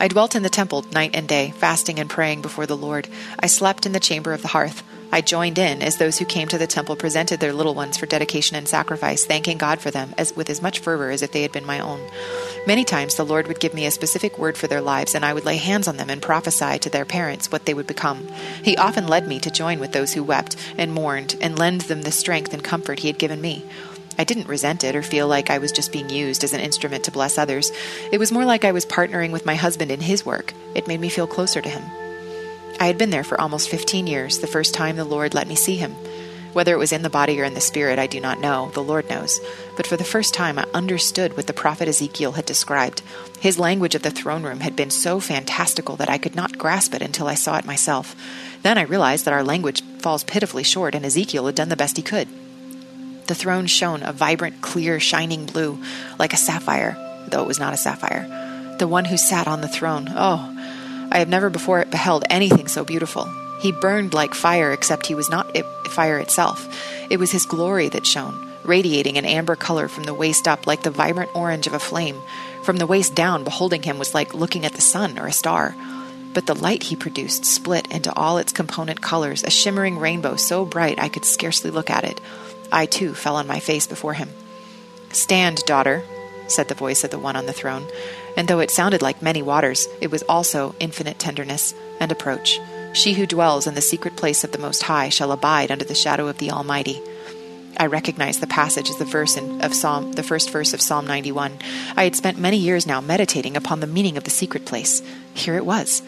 I 0.00 0.08
dwelt 0.08 0.34
in 0.34 0.42
the 0.42 0.50
temple 0.50 0.84
night 0.92 1.12
and 1.14 1.28
day, 1.28 1.52
fasting 1.56 1.98
and 1.98 2.10
praying 2.10 2.42
before 2.42 2.66
the 2.66 2.76
Lord. 2.76 3.08
I 3.38 3.46
slept 3.46 3.86
in 3.86 3.92
the 3.92 4.00
chamber 4.00 4.32
of 4.32 4.42
the 4.42 4.48
hearth. 4.48 4.82
I 5.10 5.22
joined 5.22 5.58
in 5.58 5.80
as 5.80 5.96
those 5.96 6.18
who 6.18 6.26
came 6.26 6.48
to 6.48 6.58
the 6.58 6.66
temple 6.66 6.94
presented 6.94 7.40
their 7.40 7.54
little 7.54 7.74
ones 7.74 7.96
for 7.96 8.04
dedication 8.04 8.56
and 8.56 8.68
sacrifice, 8.68 9.24
thanking 9.24 9.56
God 9.56 9.80
for 9.80 9.90
them 9.90 10.14
as 10.18 10.36
with 10.36 10.50
as 10.50 10.60
much 10.60 10.80
fervor 10.80 11.10
as 11.10 11.22
if 11.22 11.32
they 11.32 11.42
had 11.42 11.52
been 11.52 11.64
my 11.64 11.80
own. 11.80 12.00
Many 12.66 12.84
times 12.84 13.14
the 13.14 13.24
Lord 13.24 13.46
would 13.48 13.60
give 13.60 13.72
me 13.72 13.86
a 13.86 13.90
specific 13.90 14.38
word 14.38 14.58
for 14.58 14.66
their 14.66 14.82
lives, 14.82 15.14
and 15.14 15.24
I 15.24 15.32
would 15.32 15.46
lay 15.46 15.56
hands 15.56 15.88
on 15.88 15.96
them 15.96 16.10
and 16.10 16.20
prophesy 16.20 16.78
to 16.80 16.90
their 16.90 17.06
parents 17.06 17.50
what 17.50 17.64
they 17.64 17.72
would 17.72 17.86
become. 17.86 18.28
He 18.62 18.76
often 18.76 19.06
led 19.06 19.26
me 19.26 19.40
to 19.40 19.50
join 19.50 19.80
with 19.80 19.92
those 19.92 20.12
who 20.12 20.22
wept 20.22 20.56
and 20.76 20.92
mourned 20.92 21.36
and 21.40 21.58
lend 21.58 21.82
them 21.82 22.02
the 22.02 22.12
strength 22.12 22.52
and 22.52 22.62
comfort 22.62 22.98
he 22.98 23.08
had 23.08 23.18
given 23.18 23.40
me. 23.40 23.64
I 24.18 24.24
didn't 24.24 24.48
resent 24.48 24.82
it 24.82 24.96
or 24.96 25.02
feel 25.02 25.28
like 25.28 25.48
I 25.48 25.58
was 25.58 25.70
just 25.70 25.92
being 25.92 26.10
used 26.10 26.42
as 26.42 26.52
an 26.52 26.60
instrument 26.60 27.04
to 27.04 27.12
bless 27.12 27.38
others. 27.38 27.70
It 28.10 28.18
was 28.18 28.32
more 28.32 28.44
like 28.44 28.64
I 28.64 28.72
was 28.72 28.84
partnering 28.84 29.30
with 29.30 29.46
my 29.46 29.54
husband 29.54 29.92
in 29.92 30.00
his 30.00 30.26
work. 30.26 30.52
It 30.74 30.88
made 30.88 31.00
me 31.00 31.08
feel 31.08 31.28
closer 31.28 31.60
to 31.60 31.68
him. 31.68 31.84
I 32.80 32.86
had 32.86 32.98
been 32.98 33.10
there 33.10 33.24
for 33.24 33.40
almost 33.40 33.68
15 33.68 34.08
years, 34.08 34.38
the 34.38 34.46
first 34.48 34.74
time 34.74 34.96
the 34.96 35.04
Lord 35.04 35.34
let 35.34 35.46
me 35.46 35.54
see 35.54 35.76
him. 35.76 35.94
Whether 36.52 36.72
it 36.74 36.78
was 36.78 36.92
in 36.92 37.02
the 37.02 37.10
body 37.10 37.40
or 37.40 37.44
in 37.44 37.54
the 37.54 37.60
spirit, 37.60 37.98
I 37.98 38.08
do 38.08 38.20
not 38.20 38.40
know. 38.40 38.70
The 38.74 38.82
Lord 38.82 39.08
knows. 39.08 39.38
But 39.76 39.86
for 39.86 39.96
the 39.96 40.02
first 40.04 40.34
time, 40.34 40.58
I 40.58 40.64
understood 40.74 41.36
what 41.36 41.46
the 41.46 41.52
prophet 41.52 41.86
Ezekiel 41.88 42.32
had 42.32 42.46
described. 42.46 43.02
His 43.38 43.58
language 43.58 43.94
of 43.94 44.02
the 44.02 44.10
throne 44.10 44.42
room 44.42 44.60
had 44.60 44.74
been 44.74 44.90
so 44.90 45.20
fantastical 45.20 45.94
that 45.96 46.08
I 46.08 46.18
could 46.18 46.34
not 46.34 46.58
grasp 46.58 46.94
it 46.94 47.02
until 47.02 47.28
I 47.28 47.34
saw 47.34 47.58
it 47.58 47.64
myself. 47.64 48.16
Then 48.62 48.78
I 48.78 48.82
realized 48.82 49.24
that 49.26 49.34
our 49.34 49.44
language 49.44 49.82
falls 49.98 50.24
pitifully 50.24 50.64
short, 50.64 50.94
and 50.94 51.04
Ezekiel 51.04 51.46
had 51.46 51.54
done 51.54 51.68
the 51.68 51.76
best 51.76 51.96
he 51.96 52.02
could. 52.02 52.28
The 53.28 53.34
throne 53.34 53.66
shone 53.66 54.02
a 54.02 54.12
vibrant, 54.12 54.62
clear, 54.62 54.98
shining 54.98 55.44
blue, 55.44 55.78
like 56.18 56.32
a 56.32 56.38
sapphire, 56.38 56.96
though 57.28 57.42
it 57.42 57.46
was 57.46 57.60
not 57.60 57.74
a 57.74 57.76
sapphire. 57.76 58.26
The 58.78 58.88
one 58.88 59.04
who 59.04 59.18
sat 59.18 59.46
on 59.46 59.60
the 59.60 59.68
throne, 59.68 60.08
oh, 60.10 60.38
I 61.12 61.18
have 61.18 61.28
never 61.28 61.50
before 61.50 61.84
beheld 61.84 62.24
anything 62.30 62.68
so 62.68 62.84
beautiful. 62.84 63.28
He 63.60 63.70
burned 63.70 64.14
like 64.14 64.32
fire, 64.32 64.72
except 64.72 65.06
he 65.06 65.14
was 65.14 65.28
not 65.28 65.54
fire 65.90 66.18
itself. 66.18 66.66
It 67.10 67.18
was 67.18 67.30
his 67.30 67.44
glory 67.44 67.90
that 67.90 68.06
shone, 68.06 68.48
radiating 68.64 69.18
an 69.18 69.26
amber 69.26 69.56
color 69.56 69.88
from 69.88 70.04
the 70.04 70.14
waist 70.14 70.48
up 70.48 70.66
like 70.66 70.82
the 70.82 70.90
vibrant 70.90 71.34
orange 71.34 71.66
of 71.66 71.74
a 71.74 71.78
flame. 71.78 72.18
From 72.62 72.78
the 72.78 72.86
waist 72.86 73.14
down, 73.14 73.44
beholding 73.44 73.82
him 73.82 73.98
was 73.98 74.14
like 74.14 74.32
looking 74.32 74.64
at 74.64 74.72
the 74.72 74.80
sun 74.80 75.18
or 75.18 75.26
a 75.26 75.32
star. 75.32 75.76
But 76.32 76.46
the 76.46 76.54
light 76.54 76.84
he 76.84 76.96
produced 76.96 77.44
split 77.44 77.90
into 77.92 78.14
all 78.14 78.38
its 78.38 78.52
component 78.52 79.02
colors, 79.02 79.44
a 79.44 79.50
shimmering 79.50 79.98
rainbow 79.98 80.36
so 80.36 80.64
bright 80.64 80.98
I 80.98 81.08
could 81.08 81.26
scarcely 81.26 81.70
look 81.70 81.90
at 81.90 82.04
it. 82.04 82.20
I 82.70 82.86
too 82.86 83.14
fell 83.14 83.36
on 83.36 83.46
my 83.46 83.60
face 83.60 83.86
before 83.86 84.14
him. 84.14 84.30
Stand, 85.12 85.64
daughter, 85.64 86.02
said 86.48 86.68
the 86.68 86.74
voice 86.74 87.04
of 87.04 87.10
the 87.10 87.18
one 87.18 87.36
on 87.36 87.46
the 87.46 87.52
throne 87.52 87.86
and 88.38 88.46
though 88.46 88.60
it 88.60 88.70
sounded 88.70 89.02
like 89.02 89.20
many 89.20 89.42
waters, 89.42 89.88
it 90.00 90.12
was 90.12 90.22
also 90.28 90.76
infinite 90.78 91.18
tenderness 91.18 91.74
and 91.98 92.12
approach. 92.12 92.60
She 92.92 93.14
who 93.14 93.26
dwells 93.26 93.66
in 93.66 93.74
the 93.74 93.80
secret 93.80 94.14
place 94.14 94.44
of 94.44 94.52
the 94.52 94.60
Most 94.60 94.84
High 94.84 95.08
shall 95.08 95.32
abide 95.32 95.72
under 95.72 95.84
the 95.84 95.96
shadow 95.96 96.28
of 96.28 96.38
the 96.38 96.52
Almighty. 96.52 97.02
I 97.76 97.86
recognized 97.86 98.40
the 98.40 98.46
passage 98.46 98.90
as 98.90 98.96
the 98.96 99.04
verse 99.04 99.36
in, 99.36 99.60
of 99.60 99.74
Psalm, 99.74 100.12
the 100.12 100.22
first 100.22 100.50
verse 100.50 100.72
of 100.72 100.80
Psalm 100.80 101.04
91. 101.04 101.58
I 101.96 102.04
had 102.04 102.14
spent 102.14 102.38
many 102.38 102.56
years 102.56 102.86
now 102.86 103.00
meditating 103.00 103.56
upon 103.56 103.80
the 103.80 103.88
meaning 103.88 104.16
of 104.16 104.22
the 104.22 104.30
secret 104.30 104.64
place. 104.64 105.02
Here 105.34 105.56
it 105.56 105.66
was. 105.66 106.00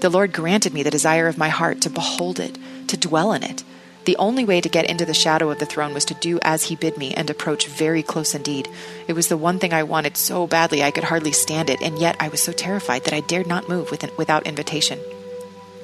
The 0.00 0.08
Lord 0.08 0.32
granted 0.32 0.72
me 0.72 0.82
the 0.82 0.90
desire 0.90 1.28
of 1.28 1.36
my 1.36 1.50
heart 1.50 1.82
to 1.82 1.90
behold 1.90 2.40
it, 2.40 2.56
to 2.88 2.96
dwell 2.96 3.34
in 3.34 3.42
it. 3.42 3.62
The 4.04 4.16
only 4.18 4.44
way 4.44 4.60
to 4.60 4.68
get 4.68 4.84
into 4.84 5.06
the 5.06 5.14
shadow 5.14 5.50
of 5.50 5.58
the 5.58 5.66
throne 5.66 5.94
was 5.94 6.04
to 6.06 6.14
do 6.14 6.38
as 6.42 6.64
he 6.64 6.76
bid 6.76 6.98
me 6.98 7.14
and 7.14 7.30
approach 7.30 7.66
very 7.66 8.02
close 8.02 8.34
indeed. 8.34 8.68
It 9.08 9.14
was 9.14 9.28
the 9.28 9.36
one 9.36 9.58
thing 9.58 9.72
I 9.72 9.82
wanted 9.82 10.16
so 10.16 10.46
badly 10.46 10.82
I 10.82 10.90
could 10.90 11.04
hardly 11.04 11.32
stand 11.32 11.70
it, 11.70 11.80
and 11.80 11.98
yet 11.98 12.16
I 12.20 12.28
was 12.28 12.42
so 12.42 12.52
terrified 12.52 13.04
that 13.04 13.14
I 13.14 13.20
dared 13.20 13.46
not 13.46 13.68
move 13.68 13.90
without 13.90 14.46
invitation. 14.46 14.98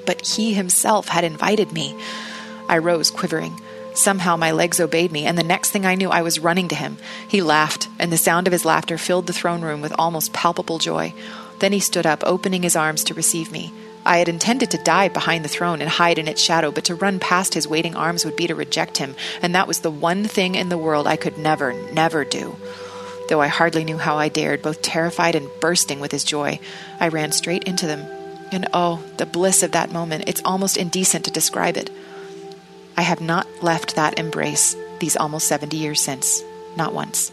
But 0.05 0.27
he 0.27 0.53
himself 0.53 1.09
had 1.09 1.25
invited 1.25 1.73
me. 1.73 1.99
I 2.69 2.77
rose, 2.79 3.11
quivering. 3.11 3.59
Somehow 3.95 4.37
my 4.37 4.51
legs 4.53 4.81
obeyed 4.81 5.13
me, 5.13 5.25
and 5.25 5.37
the 5.39 5.43
next 5.43 5.71
thing 5.71 5.87
I 5.87 5.95
knew, 5.95 6.11
I 6.11 6.23
was 6.23 6.39
running 6.39 6.69
to 6.69 6.75
him. 6.75 6.99
He 7.27 7.43
laughed, 7.43 7.89
and 7.99 8.13
the 8.13 8.19
sound 8.19 8.47
of 8.47 8.53
his 8.53 8.65
laughter 8.67 8.99
filled 8.99 9.27
the 9.27 9.33
throne 9.33 9.63
room 9.63 9.81
with 9.81 9.95
almost 9.99 10.33
palpable 10.33 10.79
joy. 10.79 11.15
Then 11.59 11.73
he 11.73 11.81
stood 11.81 12.07
up, 12.07 12.23
opening 12.25 12.63
his 12.63 12.77
arms 12.77 13.03
to 13.05 13.15
receive 13.15 13.51
me. 13.51 13.73
I 14.05 14.19
had 14.19 14.29
intended 14.29 14.71
to 14.71 14.83
dive 14.83 15.13
behind 15.13 15.45
the 15.45 15.49
throne 15.49 15.81
and 15.81 15.91
hide 15.91 16.19
in 16.19 16.29
its 16.29 16.41
shadow, 16.41 16.71
but 16.71 16.85
to 16.85 16.95
run 16.95 17.21
past 17.21 17.55
his 17.55 17.69
waiting 17.69 17.95
arms 17.95 18.25
would 18.25 18.37
be 18.37 18.47
to 18.47 18.55
reject 18.55 18.99
him, 18.99 19.15
and 19.43 19.55
that 19.55 19.69
was 19.69 19.81
the 19.81 19.91
one 19.91 20.25
thing 20.25 20.55
in 20.55 20.69
the 20.69 20.79
world 20.79 21.07
I 21.07 21.17
could 21.17 21.39
never, 21.39 21.73
never 21.93 22.25
do. 22.25 22.57
Though 23.29 23.41
I 23.41 23.49
hardly 23.49 23.85
knew 23.85 23.99
how 23.99 24.17
I 24.17 24.29
dared, 24.29 24.63
both 24.63 24.83
terrified 24.83 25.35
and 25.35 25.49
bursting 25.61 26.01
with 26.01 26.13
his 26.13 26.25
joy, 26.25 26.59
I 26.99 27.09
ran 27.09 27.33
straight 27.33 27.65
into 27.65 27.87
them. 27.87 28.07
And 28.51 28.69
oh, 28.73 29.03
the 29.19 29.27
bliss 29.27 29.63
of 29.63 29.73
that 29.73 29.93
moment! 29.93 30.25
It's 30.27 30.43
almost 30.45 30.77
indecent 30.77 31.27
to 31.27 31.31
describe 31.31 31.77
it. 31.77 31.91
I 32.97 33.03
have 33.03 33.21
not 33.21 33.47
left 33.63 33.97
that 33.97 34.19
embrace 34.19 34.75
these 34.99 35.17
almost 35.17 35.47
70 35.47 35.77
years 35.77 36.01
since, 36.01 36.43
not 36.77 36.93
once. 36.93 37.31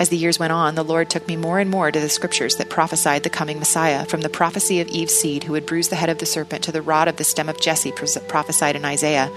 As 0.00 0.08
the 0.08 0.16
years 0.16 0.38
went 0.38 0.54
on, 0.54 0.76
the 0.76 0.82
Lord 0.82 1.10
took 1.10 1.28
me 1.28 1.36
more 1.36 1.58
and 1.58 1.70
more 1.70 1.92
to 1.92 2.00
the 2.00 2.08
scriptures 2.08 2.56
that 2.56 2.70
prophesied 2.70 3.22
the 3.22 3.28
coming 3.28 3.58
Messiah, 3.58 4.06
from 4.06 4.22
the 4.22 4.30
prophecy 4.30 4.80
of 4.80 4.88
Eve's 4.88 5.12
seed 5.12 5.44
who 5.44 5.52
would 5.52 5.66
bruise 5.66 5.90
the 5.90 5.96
head 5.96 6.08
of 6.08 6.16
the 6.16 6.24
serpent 6.24 6.64
to 6.64 6.72
the 6.72 6.80
rod 6.80 7.06
of 7.06 7.18
the 7.18 7.22
stem 7.22 7.50
of 7.50 7.60
Jesse 7.60 7.92
prophesied 7.92 8.76
in 8.76 8.86
Isaiah. 8.86 9.30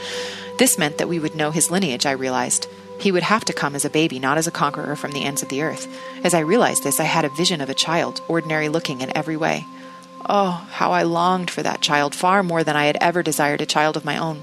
This 0.59 0.77
meant 0.77 0.99
that 0.99 1.09
we 1.09 1.19
would 1.19 1.35
know 1.35 1.51
his 1.51 1.69
lineage, 1.69 2.05
I 2.05 2.11
realized. 2.11 2.69
He 2.97 3.11
would 3.11 3.23
have 3.23 3.43
to 3.43 3.51
come 3.51 3.75
as 3.75 3.83
a 3.83 3.89
baby, 3.89 4.19
not 4.19 4.37
as 4.37 4.47
a 4.47 4.51
conqueror 4.51 4.95
from 4.95 5.11
the 5.11 5.25
ends 5.25 5.43
of 5.43 5.49
the 5.49 5.63
earth. 5.63 5.85
As 6.23 6.33
I 6.33 6.39
realized 6.39 6.83
this, 6.83 7.01
I 7.01 7.03
had 7.03 7.25
a 7.25 7.29
vision 7.35 7.59
of 7.59 7.69
a 7.69 7.73
child, 7.73 8.21
ordinary 8.29 8.69
looking 8.69 9.01
in 9.01 9.11
every 9.17 9.35
way. 9.35 9.65
Oh, 10.29 10.65
how 10.71 10.93
I 10.93 11.03
longed 11.03 11.51
for 11.51 11.61
that 11.61 11.81
child 11.81 12.15
far 12.15 12.41
more 12.41 12.63
than 12.63 12.77
I 12.77 12.85
had 12.85 12.97
ever 13.01 13.21
desired 13.21 13.59
a 13.59 13.65
child 13.65 13.97
of 13.97 14.05
my 14.05 14.17
own. 14.17 14.41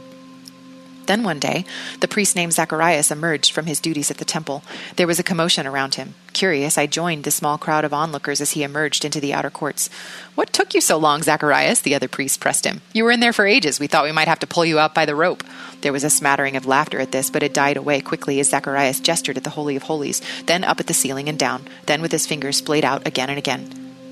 Then 1.11 1.25
one 1.25 1.41
day, 1.41 1.65
the 1.99 2.07
priest 2.07 2.37
named 2.37 2.53
Zacharias 2.53 3.11
emerged 3.11 3.51
from 3.51 3.67
his 3.67 3.81
duties 3.81 4.13
at 4.13 4.19
the 4.19 4.25
temple. 4.25 4.63
There 4.95 5.09
was 5.09 5.19
a 5.19 5.25
commotion 5.25 5.67
around 5.67 5.97
him. 5.97 6.15
Curious, 6.33 6.79
I 6.79 6.87
joined 6.87 7.25
the 7.25 7.33
small 7.33 7.59
crowd 7.59 7.85
of 7.85 7.93
onlookers 7.93 8.41
as 8.41 8.53
he 8.53 8.63
emerged 8.63 9.05
into 9.05 9.19
the 9.19 9.35
outer 9.35 9.51
courts. 9.51 9.91
What 10.37 10.53
took 10.53 10.73
you 10.73 10.81
so 10.81 10.99
long, 10.99 11.25
Zacharias? 11.25 11.81
The 11.81 11.97
other 11.97 12.07
priest 12.07 12.39
pressed 12.39 12.65
him. 12.65 12.81
You 12.93 13.03
were 13.03 13.11
in 13.11 13.19
there 13.19 13.33
for 13.33 13.45
ages. 13.45 13.81
We 13.81 13.89
thought 13.89 14.05
we 14.05 14.13
might 14.13 14.29
have 14.29 14.39
to 14.39 14.47
pull 14.47 14.65
you 14.65 14.79
out 14.79 14.95
by 14.95 15.05
the 15.05 15.17
rope. 15.17 15.43
There 15.81 15.93
was 15.93 16.05
a 16.05 16.11
smattering 16.11 16.55
of 16.55 16.65
laughter 16.65 17.01
at 17.01 17.11
this, 17.11 17.29
but 17.29 17.43
it 17.43 17.53
died 17.53 17.77
away 17.77 18.01
quickly 18.03 18.39
as 18.39 18.51
Zacharias 18.51 19.01
gestured 19.01 19.37
at 19.37 19.43
the 19.43 19.51
Holy 19.51 19.75
of 19.75 19.83
Holies, 19.83 20.23
then 20.47 20.63
up 20.63 20.79
at 20.79 20.87
the 20.87 20.95
ceiling 20.95 21.29
and 21.29 21.41
down, 21.41 21.67
then 21.87 22.03
with 22.03 22.13
his 22.13 22.25
fingers 22.29 22.59
splayed 22.59 22.85
out 22.85 23.05
again 23.05 23.31
and 23.31 23.39
again. 23.39 23.65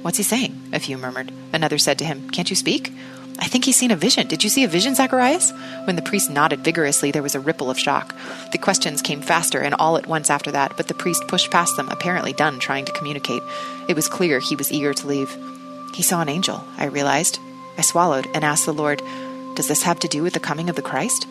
What's 0.02 0.16
he 0.16 0.24
saying? 0.24 0.70
A 0.72 0.80
few 0.80 0.98
murmured. 0.98 1.30
Another 1.52 1.78
said 1.78 2.00
to 2.00 2.04
him, 2.04 2.28
Can't 2.30 2.50
you 2.50 2.56
speak? 2.56 2.92
I 3.40 3.46
think 3.46 3.64
he's 3.64 3.76
seen 3.76 3.90
a 3.90 3.96
vision. 3.96 4.26
Did 4.26 4.42
you 4.42 4.50
see 4.50 4.64
a 4.64 4.68
vision, 4.68 4.94
Zacharias? 4.94 5.52
When 5.84 5.96
the 5.96 6.02
priest 6.02 6.28
nodded 6.28 6.64
vigorously, 6.64 7.12
there 7.12 7.22
was 7.22 7.34
a 7.34 7.40
ripple 7.40 7.70
of 7.70 7.78
shock. 7.78 8.14
The 8.52 8.58
questions 8.58 9.00
came 9.00 9.22
faster 9.22 9.60
and 9.60 9.74
all 9.74 9.96
at 9.96 10.06
once 10.08 10.28
after 10.28 10.50
that, 10.50 10.76
but 10.76 10.88
the 10.88 10.94
priest 10.94 11.28
pushed 11.28 11.50
past 11.50 11.76
them, 11.76 11.88
apparently 11.88 12.32
done 12.32 12.58
trying 12.58 12.84
to 12.86 12.92
communicate. 12.92 13.42
It 13.88 13.94
was 13.94 14.08
clear 14.08 14.40
he 14.40 14.56
was 14.56 14.72
eager 14.72 14.92
to 14.92 15.06
leave. 15.06 15.36
He 15.94 16.02
saw 16.02 16.20
an 16.20 16.28
angel, 16.28 16.64
I 16.76 16.86
realized. 16.86 17.38
I 17.76 17.82
swallowed 17.82 18.26
and 18.34 18.44
asked 18.44 18.66
the 18.66 18.74
Lord, 18.74 19.02
Does 19.54 19.68
this 19.68 19.84
have 19.84 20.00
to 20.00 20.08
do 20.08 20.22
with 20.22 20.34
the 20.34 20.40
coming 20.40 20.68
of 20.68 20.76
the 20.76 20.82
Christ? 20.82 21.26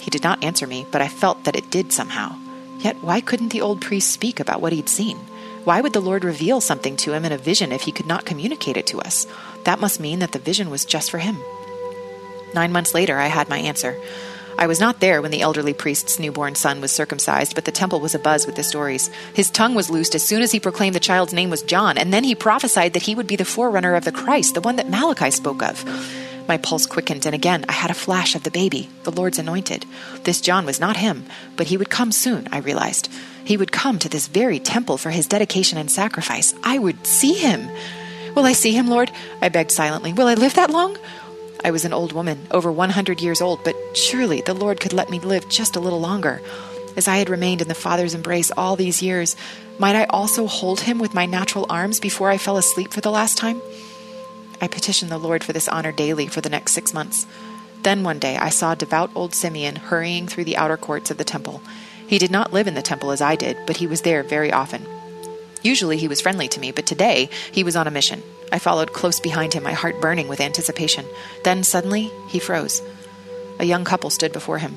He 0.00 0.10
did 0.10 0.22
not 0.22 0.42
answer 0.42 0.66
me, 0.66 0.86
but 0.90 1.02
I 1.02 1.08
felt 1.08 1.44
that 1.44 1.56
it 1.56 1.70
did 1.70 1.92
somehow. 1.92 2.36
Yet 2.78 3.02
why 3.02 3.20
couldn't 3.20 3.50
the 3.50 3.62
old 3.62 3.80
priest 3.80 4.10
speak 4.10 4.40
about 4.40 4.60
what 4.60 4.72
he'd 4.72 4.88
seen? 4.88 5.18
Why 5.64 5.80
would 5.80 5.94
the 5.94 6.00
Lord 6.00 6.24
reveal 6.24 6.60
something 6.60 6.94
to 6.98 7.14
him 7.14 7.24
in 7.24 7.32
a 7.32 7.38
vision 7.38 7.72
if 7.72 7.82
he 7.82 7.92
could 7.92 8.06
not 8.06 8.26
communicate 8.26 8.76
it 8.76 8.86
to 8.88 9.00
us? 9.00 9.26
That 9.64 9.80
must 9.80 9.98
mean 9.98 10.18
that 10.18 10.32
the 10.32 10.38
vision 10.38 10.68
was 10.68 10.84
just 10.84 11.10
for 11.10 11.18
him. 11.18 11.38
Nine 12.54 12.70
months 12.70 12.92
later, 12.92 13.18
I 13.18 13.28
had 13.28 13.48
my 13.48 13.58
answer. 13.58 13.98
I 14.58 14.66
was 14.66 14.78
not 14.78 15.00
there 15.00 15.22
when 15.22 15.30
the 15.30 15.40
elderly 15.40 15.72
priest's 15.72 16.18
newborn 16.18 16.54
son 16.54 16.82
was 16.82 16.92
circumcised, 16.92 17.54
but 17.54 17.64
the 17.64 17.72
temple 17.72 17.98
was 17.98 18.14
abuzz 18.14 18.46
with 18.46 18.56
the 18.56 18.62
stories. 18.62 19.08
His 19.32 19.50
tongue 19.50 19.74
was 19.74 19.90
loosed 19.90 20.14
as 20.14 20.22
soon 20.22 20.42
as 20.42 20.52
he 20.52 20.60
proclaimed 20.60 20.94
the 20.94 21.00
child's 21.00 21.32
name 21.32 21.50
was 21.50 21.62
John, 21.62 21.96
and 21.96 22.12
then 22.12 22.24
he 22.24 22.34
prophesied 22.34 22.92
that 22.92 23.02
he 23.02 23.14
would 23.14 23.26
be 23.26 23.36
the 23.36 23.44
forerunner 23.44 23.94
of 23.94 24.04
the 24.04 24.12
Christ, 24.12 24.54
the 24.54 24.60
one 24.60 24.76
that 24.76 24.90
Malachi 24.90 25.30
spoke 25.30 25.62
of. 25.62 25.84
My 26.46 26.58
pulse 26.58 26.86
quickened, 26.86 27.24
and 27.26 27.34
again 27.34 27.64
I 27.68 27.72
had 27.72 27.90
a 27.90 27.94
flash 27.94 28.34
of 28.34 28.42
the 28.42 28.50
baby, 28.50 28.90
the 29.04 29.12
Lord's 29.12 29.38
anointed. 29.38 29.86
This 30.24 30.40
John 30.40 30.66
was 30.66 30.80
not 30.80 30.96
him, 30.96 31.24
but 31.56 31.68
he 31.68 31.76
would 31.76 31.90
come 31.90 32.12
soon, 32.12 32.48
I 32.52 32.58
realized. 32.58 33.08
He 33.44 33.56
would 33.56 33.72
come 33.72 33.98
to 33.98 34.08
this 34.08 34.26
very 34.26 34.58
temple 34.58 34.98
for 34.98 35.10
his 35.10 35.26
dedication 35.26 35.78
and 35.78 35.90
sacrifice. 35.90 36.54
I 36.62 36.78
would 36.78 37.06
see 37.06 37.34
him. 37.34 37.68
Will 38.34 38.44
I 38.44 38.52
see 38.52 38.72
him, 38.72 38.88
Lord? 38.88 39.10
I 39.40 39.48
begged 39.48 39.70
silently. 39.70 40.12
Will 40.12 40.26
I 40.26 40.34
live 40.34 40.54
that 40.54 40.70
long? 40.70 40.98
I 41.64 41.70
was 41.70 41.86
an 41.86 41.94
old 41.94 42.12
woman, 42.12 42.46
over 42.50 42.70
100 42.70 43.22
years 43.22 43.40
old, 43.40 43.64
but 43.64 43.74
surely 43.94 44.42
the 44.42 44.54
Lord 44.54 44.80
could 44.80 44.92
let 44.92 45.08
me 45.08 45.18
live 45.18 45.48
just 45.48 45.76
a 45.76 45.80
little 45.80 46.00
longer. 46.00 46.42
As 46.96 47.08
I 47.08 47.16
had 47.16 47.30
remained 47.30 47.62
in 47.62 47.68
the 47.68 47.74
Father's 47.74 48.14
embrace 48.14 48.50
all 48.50 48.76
these 48.76 49.02
years, 49.02 49.34
might 49.78 49.96
I 49.96 50.04
also 50.04 50.46
hold 50.46 50.80
him 50.80 50.98
with 50.98 51.14
my 51.14 51.26
natural 51.26 51.66
arms 51.70 52.00
before 52.00 52.28
I 52.30 52.38
fell 52.38 52.58
asleep 52.58 52.92
for 52.92 53.00
the 53.00 53.10
last 53.10 53.38
time? 53.38 53.60
I 54.64 54.66
petitioned 54.66 55.10
the 55.10 55.18
Lord 55.18 55.44
for 55.44 55.52
this 55.52 55.68
honor 55.68 55.92
daily 55.92 56.26
for 56.26 56.40
the 56.40 56.48
next 56.48 56.72
six 56.72 56.94
months. 56.94 57.26
Then 57.82 58.02
one 58.02 58.18
day 58.18 58.38
I 58.38 58.48
saw 58.48 58.74
devout 58.74 59.10
old 59.14 59.34
Simeon 59.34 59.76
hurrying 59.76 60.26
through 60.26 60.44
the 60.44 60.56
outer 60.56 60.78
courts 60.78 61.10
of 61.10 61.18
the 61.18 61.22
temple. 61.22 61.60
He 62.06 62.18
did 62.18 62.30
not 62.30 62.54
live 62.54 62.66
in 62.66 62.72
the 62.72 62.80
temple 62.80 63.10
as 63.10 63.20
I 63.20 63.36
did, 63.36 63.58
but 63.66 63.76
he 63.76 63.86
was 63.86 64.00
there 64.00 64.22
very 64.22 64.50
often. 64.50 64.86
Usually 65.62 65.98
he 65.98 66.08
was 66.08 66.22
friendly 66.22 66.48
to 66.48 66.60
me, 66.60 66.72
but 66.72 66.86
today 66.86 67.28
he 67.52 67.62
was 67.62 67.76
on 67.76 67.86
a 67.86 67.90
mission. 67.90 68.22
I 68.50 68.58
followed 68.58 68.94
close 68.94 69.20
behind 69.20 69.52
him, 69.52 69.64
my 69.64 69.74
heart 69.74 70.00
burning 70.00 70.28
with 70.28 70.40
anticipation. 70.40 71.04
Then 71.42 71.62
suddenly 71.62 72.10
he 72.30 72.38
froze. 72.38 72.80
A 73.58 73.66
young 73.66 73.84
couple 73.84 74.08
stood 74.08 74.32
before 74.32 74.60
him. 74.60 74.76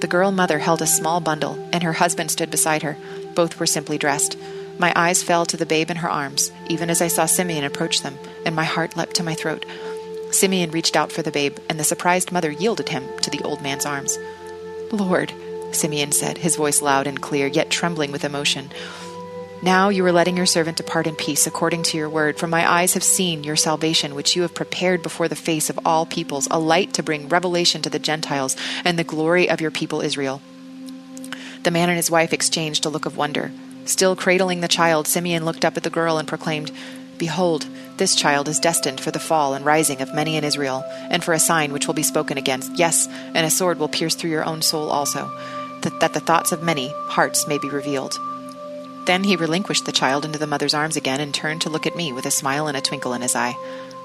The 0.00 0.06
girl 0.06 0.32
mother 0.32 0.60
held 0.60 0.80
a 0.80 0.86
small 0.86 1.20
bundle, 1.20 1.58
and 1.74 1.82
her 1.82 1.92
husband 1.92 2.30
stood 2.30 2.50
beside 2.50 2.82
her. 2.82 2.96
Both 3.34 3.60
were 3.60 3.66
simply 3.66 3.98
dressed. 3.98 4.38
My 4.78 4.94
eyes 4.96 5.22
fell 5.22 5.44
to 5.44 5.58
the 5.58 5.66
babe 5.66 5.90
in 5.90 5.98
her 5.98 6.10
arms, 6.10 6.50
even 6.70 6.88
as 6.88 7.02
I 7.02 7.08
saw 7.08 7.26
Simeon 7.26 7.64
approach 7.64 8.00
them, 8.00 8.18
and 8.46 8.56
my 8.56 8.64
heart 8.64 8.96
leapt 8.96 9.14
to 9.16 9.22
my 9.22 9.34
throat. 9.34 9.66
Simeon 10.30 10.70
reached 10.70 10.96
out 10.96 11.12
for 11.12 11.22
the 11.22 11.30
babe, 11.30 11.58
and 11.68 11.78
the 11.78 11.84
surprised 11.84 12.32
mother 12.32 12.50
yielded 12.50 12.88
him 12.88 13.04
to 13.20 13.30
the 13.30 13.42
old 13.42 13.60
man's 13.60 13.84
arms. 13.84 14.18
Lord, 14.90 15.32
Simeon 15.72 16.12
said, 16.12 16.38
his 16.38 16.56
voice 16.56 16.80
loud 16.80 17.06
and 17.06 17.20
clear, 17.20 17.46
yet 17.46 17.70
trembling 17.70 18.12
with 18.12 18.24
emotion. 18.24 18.70
Now 19.62 19.88
you 19.88 20.04
are 20.04 20.12
letting 20.12 20.36
your 20.36 20.46
servant 20.46 20.76
depart 20.76 21.06
in 21.06 21.16
peace 21.16 21.46
according 21.46 21.82
to 21.84 21.96
your 21.96 22.10
word, 22.10 22.38
for 22.38 22.46
my 22.46 22.70
eyes 22.70 22.94
have 22.94 23.02
seen 23.02 23.42
your 23.42 23.56
salvation, 23.56 24.14
which 24.14 24.36
you 24.36 24.42
have 24.42 24.54
prepared 24.54 25.02
before 25.02 25.28
the 25.28 25.34
face 25.34 25.70
of 25.70 25.80
all 25.84 26.06
peoples, 26.06 26.46
a 26.50 26.58
light 26.58 26.92
to 26.94 27.02
bring 27.02 27.28
revelation 27.28 27.82
to 27.82 27.90
the 27.90 27.98
Gentiles 27.98 28.56
and 28.84 28.98
the 28.98 29.04
glory 29.04 29.48
of 29.48 29.60
your 29.60 29.70
people 29.70 30.02
Israel. 30.02 30.42
The 31.62 31.70
man 31.70 31.88
and 31.88 31.96
his 31.96 32.10
wife 32.10 32.32
exchanged 32.32 32.84
a 32.84 32.90
look 32.90 33.06
of 33.06 33.16
wonder. 33.16 33.50
Still 33.86 34.14
cradling 34.14 34.60
the 34.60 34.68
child, 34.68 35.06
Simeon 35.06 35.44
looked 35.44 35.64
up 35.64 35.76
at 35.76 35.82
the 35.82 35.90
girl 35.90 36.18
and 36.18 36.28
proclaimed, 36.28 36.70
Behold, 37.18 37.66
this 37.98 38.14
child 38.14 38.48
is 38.48 38.58
destined 38.60 39.00
for 39.00 39.10
the 39.10 39.18
fall 39.18 39.54
and 39.54 39.64
rising 39.64 40.00
of 40.00 40.14
many 40.14 40.36
in 40.36 40.44
Israel, 40.44 40.84
and 41.10 41.22
for 41.24 41.32
a 41.32 41.38
sign 41.38 41.72
which 41.72 41.86
will 41.86 41.94
be 41.94 42.02
spoken 42.02 42.38
against. 42.38 42.76
Yes, 42.76 43.08
and 43.08 43.46
a 43.46 43.50
sword 43.50 43.78
will 43.78 43.88
pierce 43.88 44.14
through 44.14 44.30
your 44.30 44.44
own 44.44 44.62
soul 44.62 44.90
also, 44.90 45.30
that, 45.82 46.00
that 46.00 46.12
the 46.12 46.20
thoughts 46.20 46.52
of 46.52 46.62
many 46.62 46.88
hearts 47.08 47.46
may 47.46 47.58
be 47.58 47.68
revealed. 47.68 48.18
Then 49.06 49.24
he 49.24 49.36
relinquished 49.36 49.86
the 49.86 49.92
child 49.92 50.24
into 50.24 50.38
the 50.38 50.48
mother's 50.48 50.74
arms 50.74 50.96
again 50.96 51.20
and 51.20 51.32
turned 51.32 51.62
to 51.62 51.70
look 51.70 51.86
at 51.86 51.96
me 51.96 52.12
with 52.12 52.26
a 52.26 52.30
smile 52.30 52.66
and 52.66 52.76
a 52.76 52.80
twinkle 52.80 53.14
in 53.14 53.22
his 53.22 53.36
eye. 53.36 53.54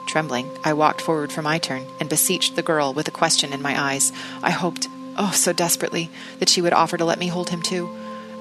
Trembling, 0.07 0.49
I 0.63 0.73
walked 0.73 1.01
forward 1.01 1.31
for 1.31 1.41
my 1.41 1.57
turn 1.57 1.85
and 1.99 2.09
beseeched 2.09 2.55
the 2.55 2.61
girl 2.61 2.93
with 2.93 3.07
a 3.07 3.11
question 3.11 3.51
in 3.51 3.61
my 3.61 3.79
eyes. 3.79 4.11
I 4.43 4.51
hoped, 4.51 4.87
oh, 5.17 5.31
so 5.31 5.53
desperately, 5.53 6.09
that 6.39 6.49
she 6.49 6.61
would 6.61 6.73
offer 6.73 6.97
to 6.97 7.05
let 7.05 7.19
me 7.19 7.27
hold 7.27 7.49
him 7.49 7.61
too. 7.61 7.89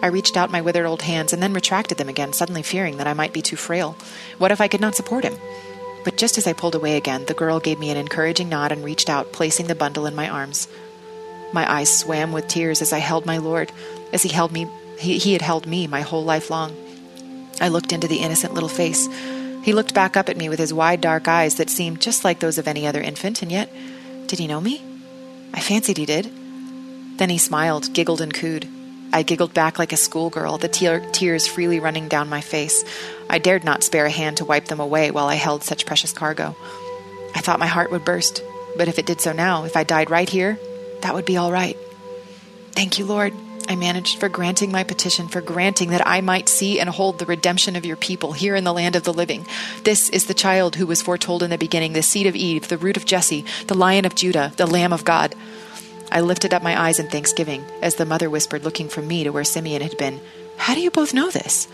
I 0.02 0.08
reached 0.08 0.36
out 0.36 0.50
my 0.50 0.60
withered 0.60 0.86
old 0.86 1.02
hands 1.02 1.32
and 1.32 1.42
then 1.42 1.52
retracted 1.52 1.98
them 1.98 2.08
again, 2.08 2.32
suddenly 2.32 2.62
fearing 2.62 2.96
that 2.96 3.06
I 3.06 3.14
might 3.14 3.32
be 3.32 3.42
too 3.42 3.56
frail. 3.56 3.96
What 4.38 4.52
if 4.52 4.60
I 4.60 4.68
could 4.68 4.80
not 4.80 4.94
support 4.94 5.24
him? 5.24 5.34
But 6.04 6.16
just 6.16 6.38
as 6.38 6.46
I 6.46 6.54
pulled 6.54 6.74
away 6.74 6.96
again, 6.96 7.26
the 7.26 7.34
girl 7.34 7.60
gave 7.60 7.78
me 7.78 7.90
an 7.90 7.96
encouraging 7.96 8.48
nod 8.48 8.72
and 8.72 8.84
reached 8.84 9.10
out, 9.10 9.32
placing 9.32 9.66
the 9.66 9.74
bundle 9.74 10.06
in 10.06 10.14
my 10.14 10.28
arms. 10.28 10.68
My 11.52 11.70
eyes 11.70 11.96
swam 11.96 12.32
with 12.32 12.48
tears 12.48 12.80
as 12.80 12.92
I 12.92 12.98
held 12.98 13.26
my 13.26 13.38
Lord, 13.38 13.72
as 14.12 14.22
he 14.22 14.28
held 14.28 14.52
me 14.52 14.66
he, 15.00 15.18
he 15.18 15.32
had 15.32 15.42
held 15.42 15.66
me 15.66 15.86
my 15.86 16.02
whole 16.02 16.24
life 16.24 16.50
long. 16.50 16.76
I 17.60 17.68
looked 17.68 17.92
into 17.92 18.06
the 18.06 18.18
innocent 18.18 18.54
little 18.54 18.68
face. 18.68 19.08
He 19.62 19.72
looked 19.72 19.94
back 19.94 20.16
up 20.16 20.28
at 20.28 20.36
me 20.36 20.48
with 20.48 20.58
his 20.58 20.74
wide 20.74 21.00
dark 21.00 21.26
eyes 21.26 21.56
that 21.56 21.70
seemed 21.70 22.00
just 22.00 22.24
like 22.24 22.40
those 22.40 22.58
of 22.58 22.68
any 22.68 22.86
other 22.86 23.00
infant, 23.00 23.42
and 23.42 23.50
yet, 23.50 23.70
did 24.26 24.38
he 24.38 24.46
know 24.46 24.60
me? 24.60 24.82
I 25.52 25.60
fancied 25.60 25.96
he 25.96 26.06
did. 26.06 26.30
Then 27.16 27.30
he 27.30 27.38
smiled, 27.38 27.92
giggled, 27.92 28.20
and 28.20 28.32
cooed. 28.32 28.68
I 29.12 29.22
giggled 29.22 29.54
back 29.54 29.78
like 29.78 29.92
a 29.92 29.96
schoolgirl, 29.96 30.58
the 30.58 30.68
te- 30.68 31.10
tears 31.12 31.46
freely 31.46 31.80
running 31.80 32.08
down 32.08 32.28
my 32.28 32.40
face. 32.40 32.84
I 33.28 33.38
dared 33.38 33.64
not 33.64 33.82
spare 33.82 34.06
a 34.06 34.10
hand 34.10 34.38
to 34.38 34.44
wipe 34.44 34.66
them 34.66 34.80
away 34.80 35.10
while 35.10 35.26
I 35.26 35.34
held 35.34 35.64
such 35.64 35.86
precious 35.86 36.12
cargo. 36.12 36.56
I 37.34 37.40
thought 37.40 37.58
my 37.58 37.66
heart 37.66 37.90
would 37.90 38.04
burst, 38.04 38.42
but 38.76 38.88
if 38.88 38.98
it 38.98 39.06
did 39.06 39.20
so 39.20 39.32
now, 39.32 39.64
if 39.64 39.76
I 39.76 39.84
died 39.84 40.10
right 40.10 40.28
here, 40.28 40.58
that 41.02 41.14
would 41.14 41.24
be 41.24 41.36
all 41.36 41.52
right. 41.52 41.76
Thank 42.72 42.98
you, 42.98 43.04
Lord, 43.04 43.34
I 43.68 43.76
managed, 43.76 44.18
for 44.18 44.28
granting 44.28 44.72
my 44.72 44.82
petition, 44.82 45.28
for 45.28 45.40
granting 45.40 45.90
that 45.90 46.06
I 46.06 46.20
might 46.20 46.48
see 46.48 46.80
and 46.80 46.88
hold 46.88 47.18
the 47.18 47.26
redemption 47.26 47.76
of 47.76 47.86
your 47.86 47.96
people 47.96 48.32
here 48.32 48.56
in 48.56 48.64
the 48.64 48.72
land 48.72 48.96
of 48.96 49.04
the 49.04 49.12
living. 49.12 49.46
This 49.84 50.08
is 50.08 50.26
the 50.26 50.34
child 50.34 50.74
who 50.74 50.86
was 50.86 51.02
foretold 51.02 51.42
in 51.42 51.50
the 51.50 51.58
beginning, 51.58 51.92
the 51.92 52.02
seed 52.02 52.26
of 52.26 52.34
Eve, 52.34 52.68
the 52.68 52.78
root 52.78 52.96
of 52.96 53.04
Jesse, 53.04 53.44
the 53.68 53.76
lion 53.76 54.04
of 54.04 54.14
Judah, 54.14 54.52
the 54.56 54.66
Lamb 54.66 54.92
of 54.92 55.04
God. 55.04 55.34
I 56.12 56.20
lifted 56.20 56.52
up 56.52 56.62
my 56.62 56.80
eyes 56.80 56.98
in 56.98 57.08
thanksgiving 57.08 57.64
as 57.82 57.94
the 57.94 58.04
mother 58.04 58.28
whispered, 58.28 58.64
looking 58.64 58.88
from 58.88 59.06
me 59.06 59.24
to 59.24 59.30
where 59.30 59.44
Simeon 59.44 59.82
had 59.82 59.96
been, 59.96 60.20
How 60.56 60.74
do 60.74 60.80
you 60.80 60.90
both 60.90 61.14
know 61.14 61.30
this? 61.30 61.68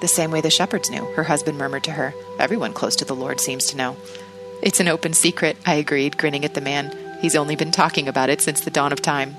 The 0.00 0.08
same 0.08 0.30
way 0.30 0.40
the 0.40 0.50
shepherds 0.50 0.90
knew, 0.90 1.04
her 1.14 1.24
husband 1.24 1.58
murmured 1.58 1.84
to 1.84 1.92
her. 1.92 2.14
Everyone 2.38 2.72
close 2.72 2.96
to 2.96 3.04
the 3.04 3.14
Lord 3.14 3.40
seems 3.40 3.66
to 3.66 3.76
know. 3.76 3.96
It's 4.62 4.80
an 4.80 4.88
open 4.88 5.12
secret, 5.12 5.56
I 5.66 5.74
agreed, 5.74 6.18
grinning 6.18 6.44
at 6.44 6.54
the 6.54 6.60
man. 6.60 6.96
He's 7.20 7.36
only 7.36 7.56
been 7.56 7.70
talking 7.70 8.06
about 8.06 8.30
it 8.30 8.40
since 8.40 8.60
the 8.60 8.70
dawn 8.70 8.92
of 8.92 9.02
time. 9.02 9.36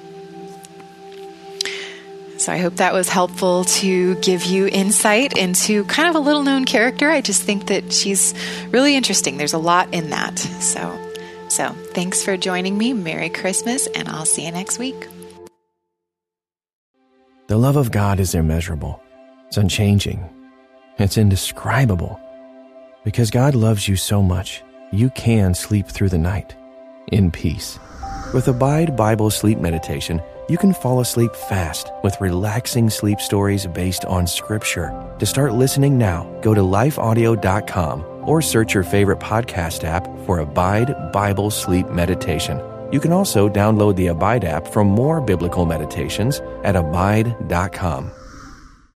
So 2.37 2.51
I 2.51 2.57
hope 2.57 2.75
that 2.75 2.93
was 2.93 3.07
helpful 3.07 3.63
to 3.63 4.15
give 4.15 4.43
you 4.43 4.67
insight 4.67 5.37
into 5.37 5.85
kind 5.85 6.09
of 6.09 6.15
a 6.15 6.19
little 6.19 6.43
known 6.43 6.65
character. 6.65 7.09
I 7.09 7.21
just 7.21 7.41
think 7.41 7.67
that 7.67 7.93
she's 7.93 8.33
really 8.71 8.95
interesting. 8.95 9.37
There's 9.37 9.53
a 9.53 9.57
lot 9.57 9.93
in 9.93 10.09
that. 10.09 10.37
So 10.37 11.04
so, 11.55 11.69
thanks 11.93 12.23
for 12.23 12.35
joining 12.35 12.77
me. 12.77 12.93
Merry 12.93 13.29
Christmas, 13.29 13.87
and 13.87 14.09
I'll 14.09 14.25
see 14.25 14.45
you 14.45 14.51
next 14.51 14.77
week. 14.79 15.07
The 17.47 17.57
love 17.57 17.77
of 17.77 17.91
God 17.91 18.19
is 18.19 18.33
immeasurable, 18.33 19.01
it's 19.47 19.57
unchanging, 19.57 20.27
it's 20.97 21.17
indescribable. 21.17 22.19
Because 23.03 23.29
God 23.29 23.53
loves 23.53 23.87
you 23.87 23.95
so 23.95 24.23
much, 24.23 24.63
you 24.91 25.11
can 25.11 25.53
sleep 25.53 25.87
through 25.87 26.09
the 26.09 26.17
night 26.17 26.55
in 27.11 27.29
peace. 27.29 27.79
With 28.33 28.47
Abide 28.47 28.97
Bible 28.97 29.29
Sleep 29.29 29.59
Meditation, 29.59 30.21
you 30.49 30.57
can 30.57 30.73
fall 30.73 30.99
asleep 30.99 31.35
fast 31.35 31.91
with 32.03 32.19
relaxing 32.19 32.89
sleep 32.89 33.19
stories 33.21 33.67
based 33.67 34.05
on 34.05 34.25
Scripture. 34.25 34.91
To 35.19 35.25
start 35.25 35.53
listening 35.53 35.97
now, 35.97 36.23
go 36.41 36.53
to 36.53 36.61
lifeaudio.com 36.61 38.14
or 38.25 38.41
search 38.41 38.73
your 38.73 38.83
favorite 38.83 39.19
podcast 39.19 39.83
app 39.83 40.07
for 40.25 40.39
Abide 40.39 40.93
Bible 41.11 41.51
Sleep 41.51 41.87
Meditation. 41.89 42.61
You 42.91 42.99
can 42.99 43.11
also 43.11 43.49
download 43.49 43.95
the 43.95 44.07
Abide 44.07 44.45
app 44.45 44.67
for 44.67 44.83
more 44.83 45.21
biblical 45.21 45.65
meditations 45.65 46.39
at 46.63 46.75
abide.com. 46.75 48.11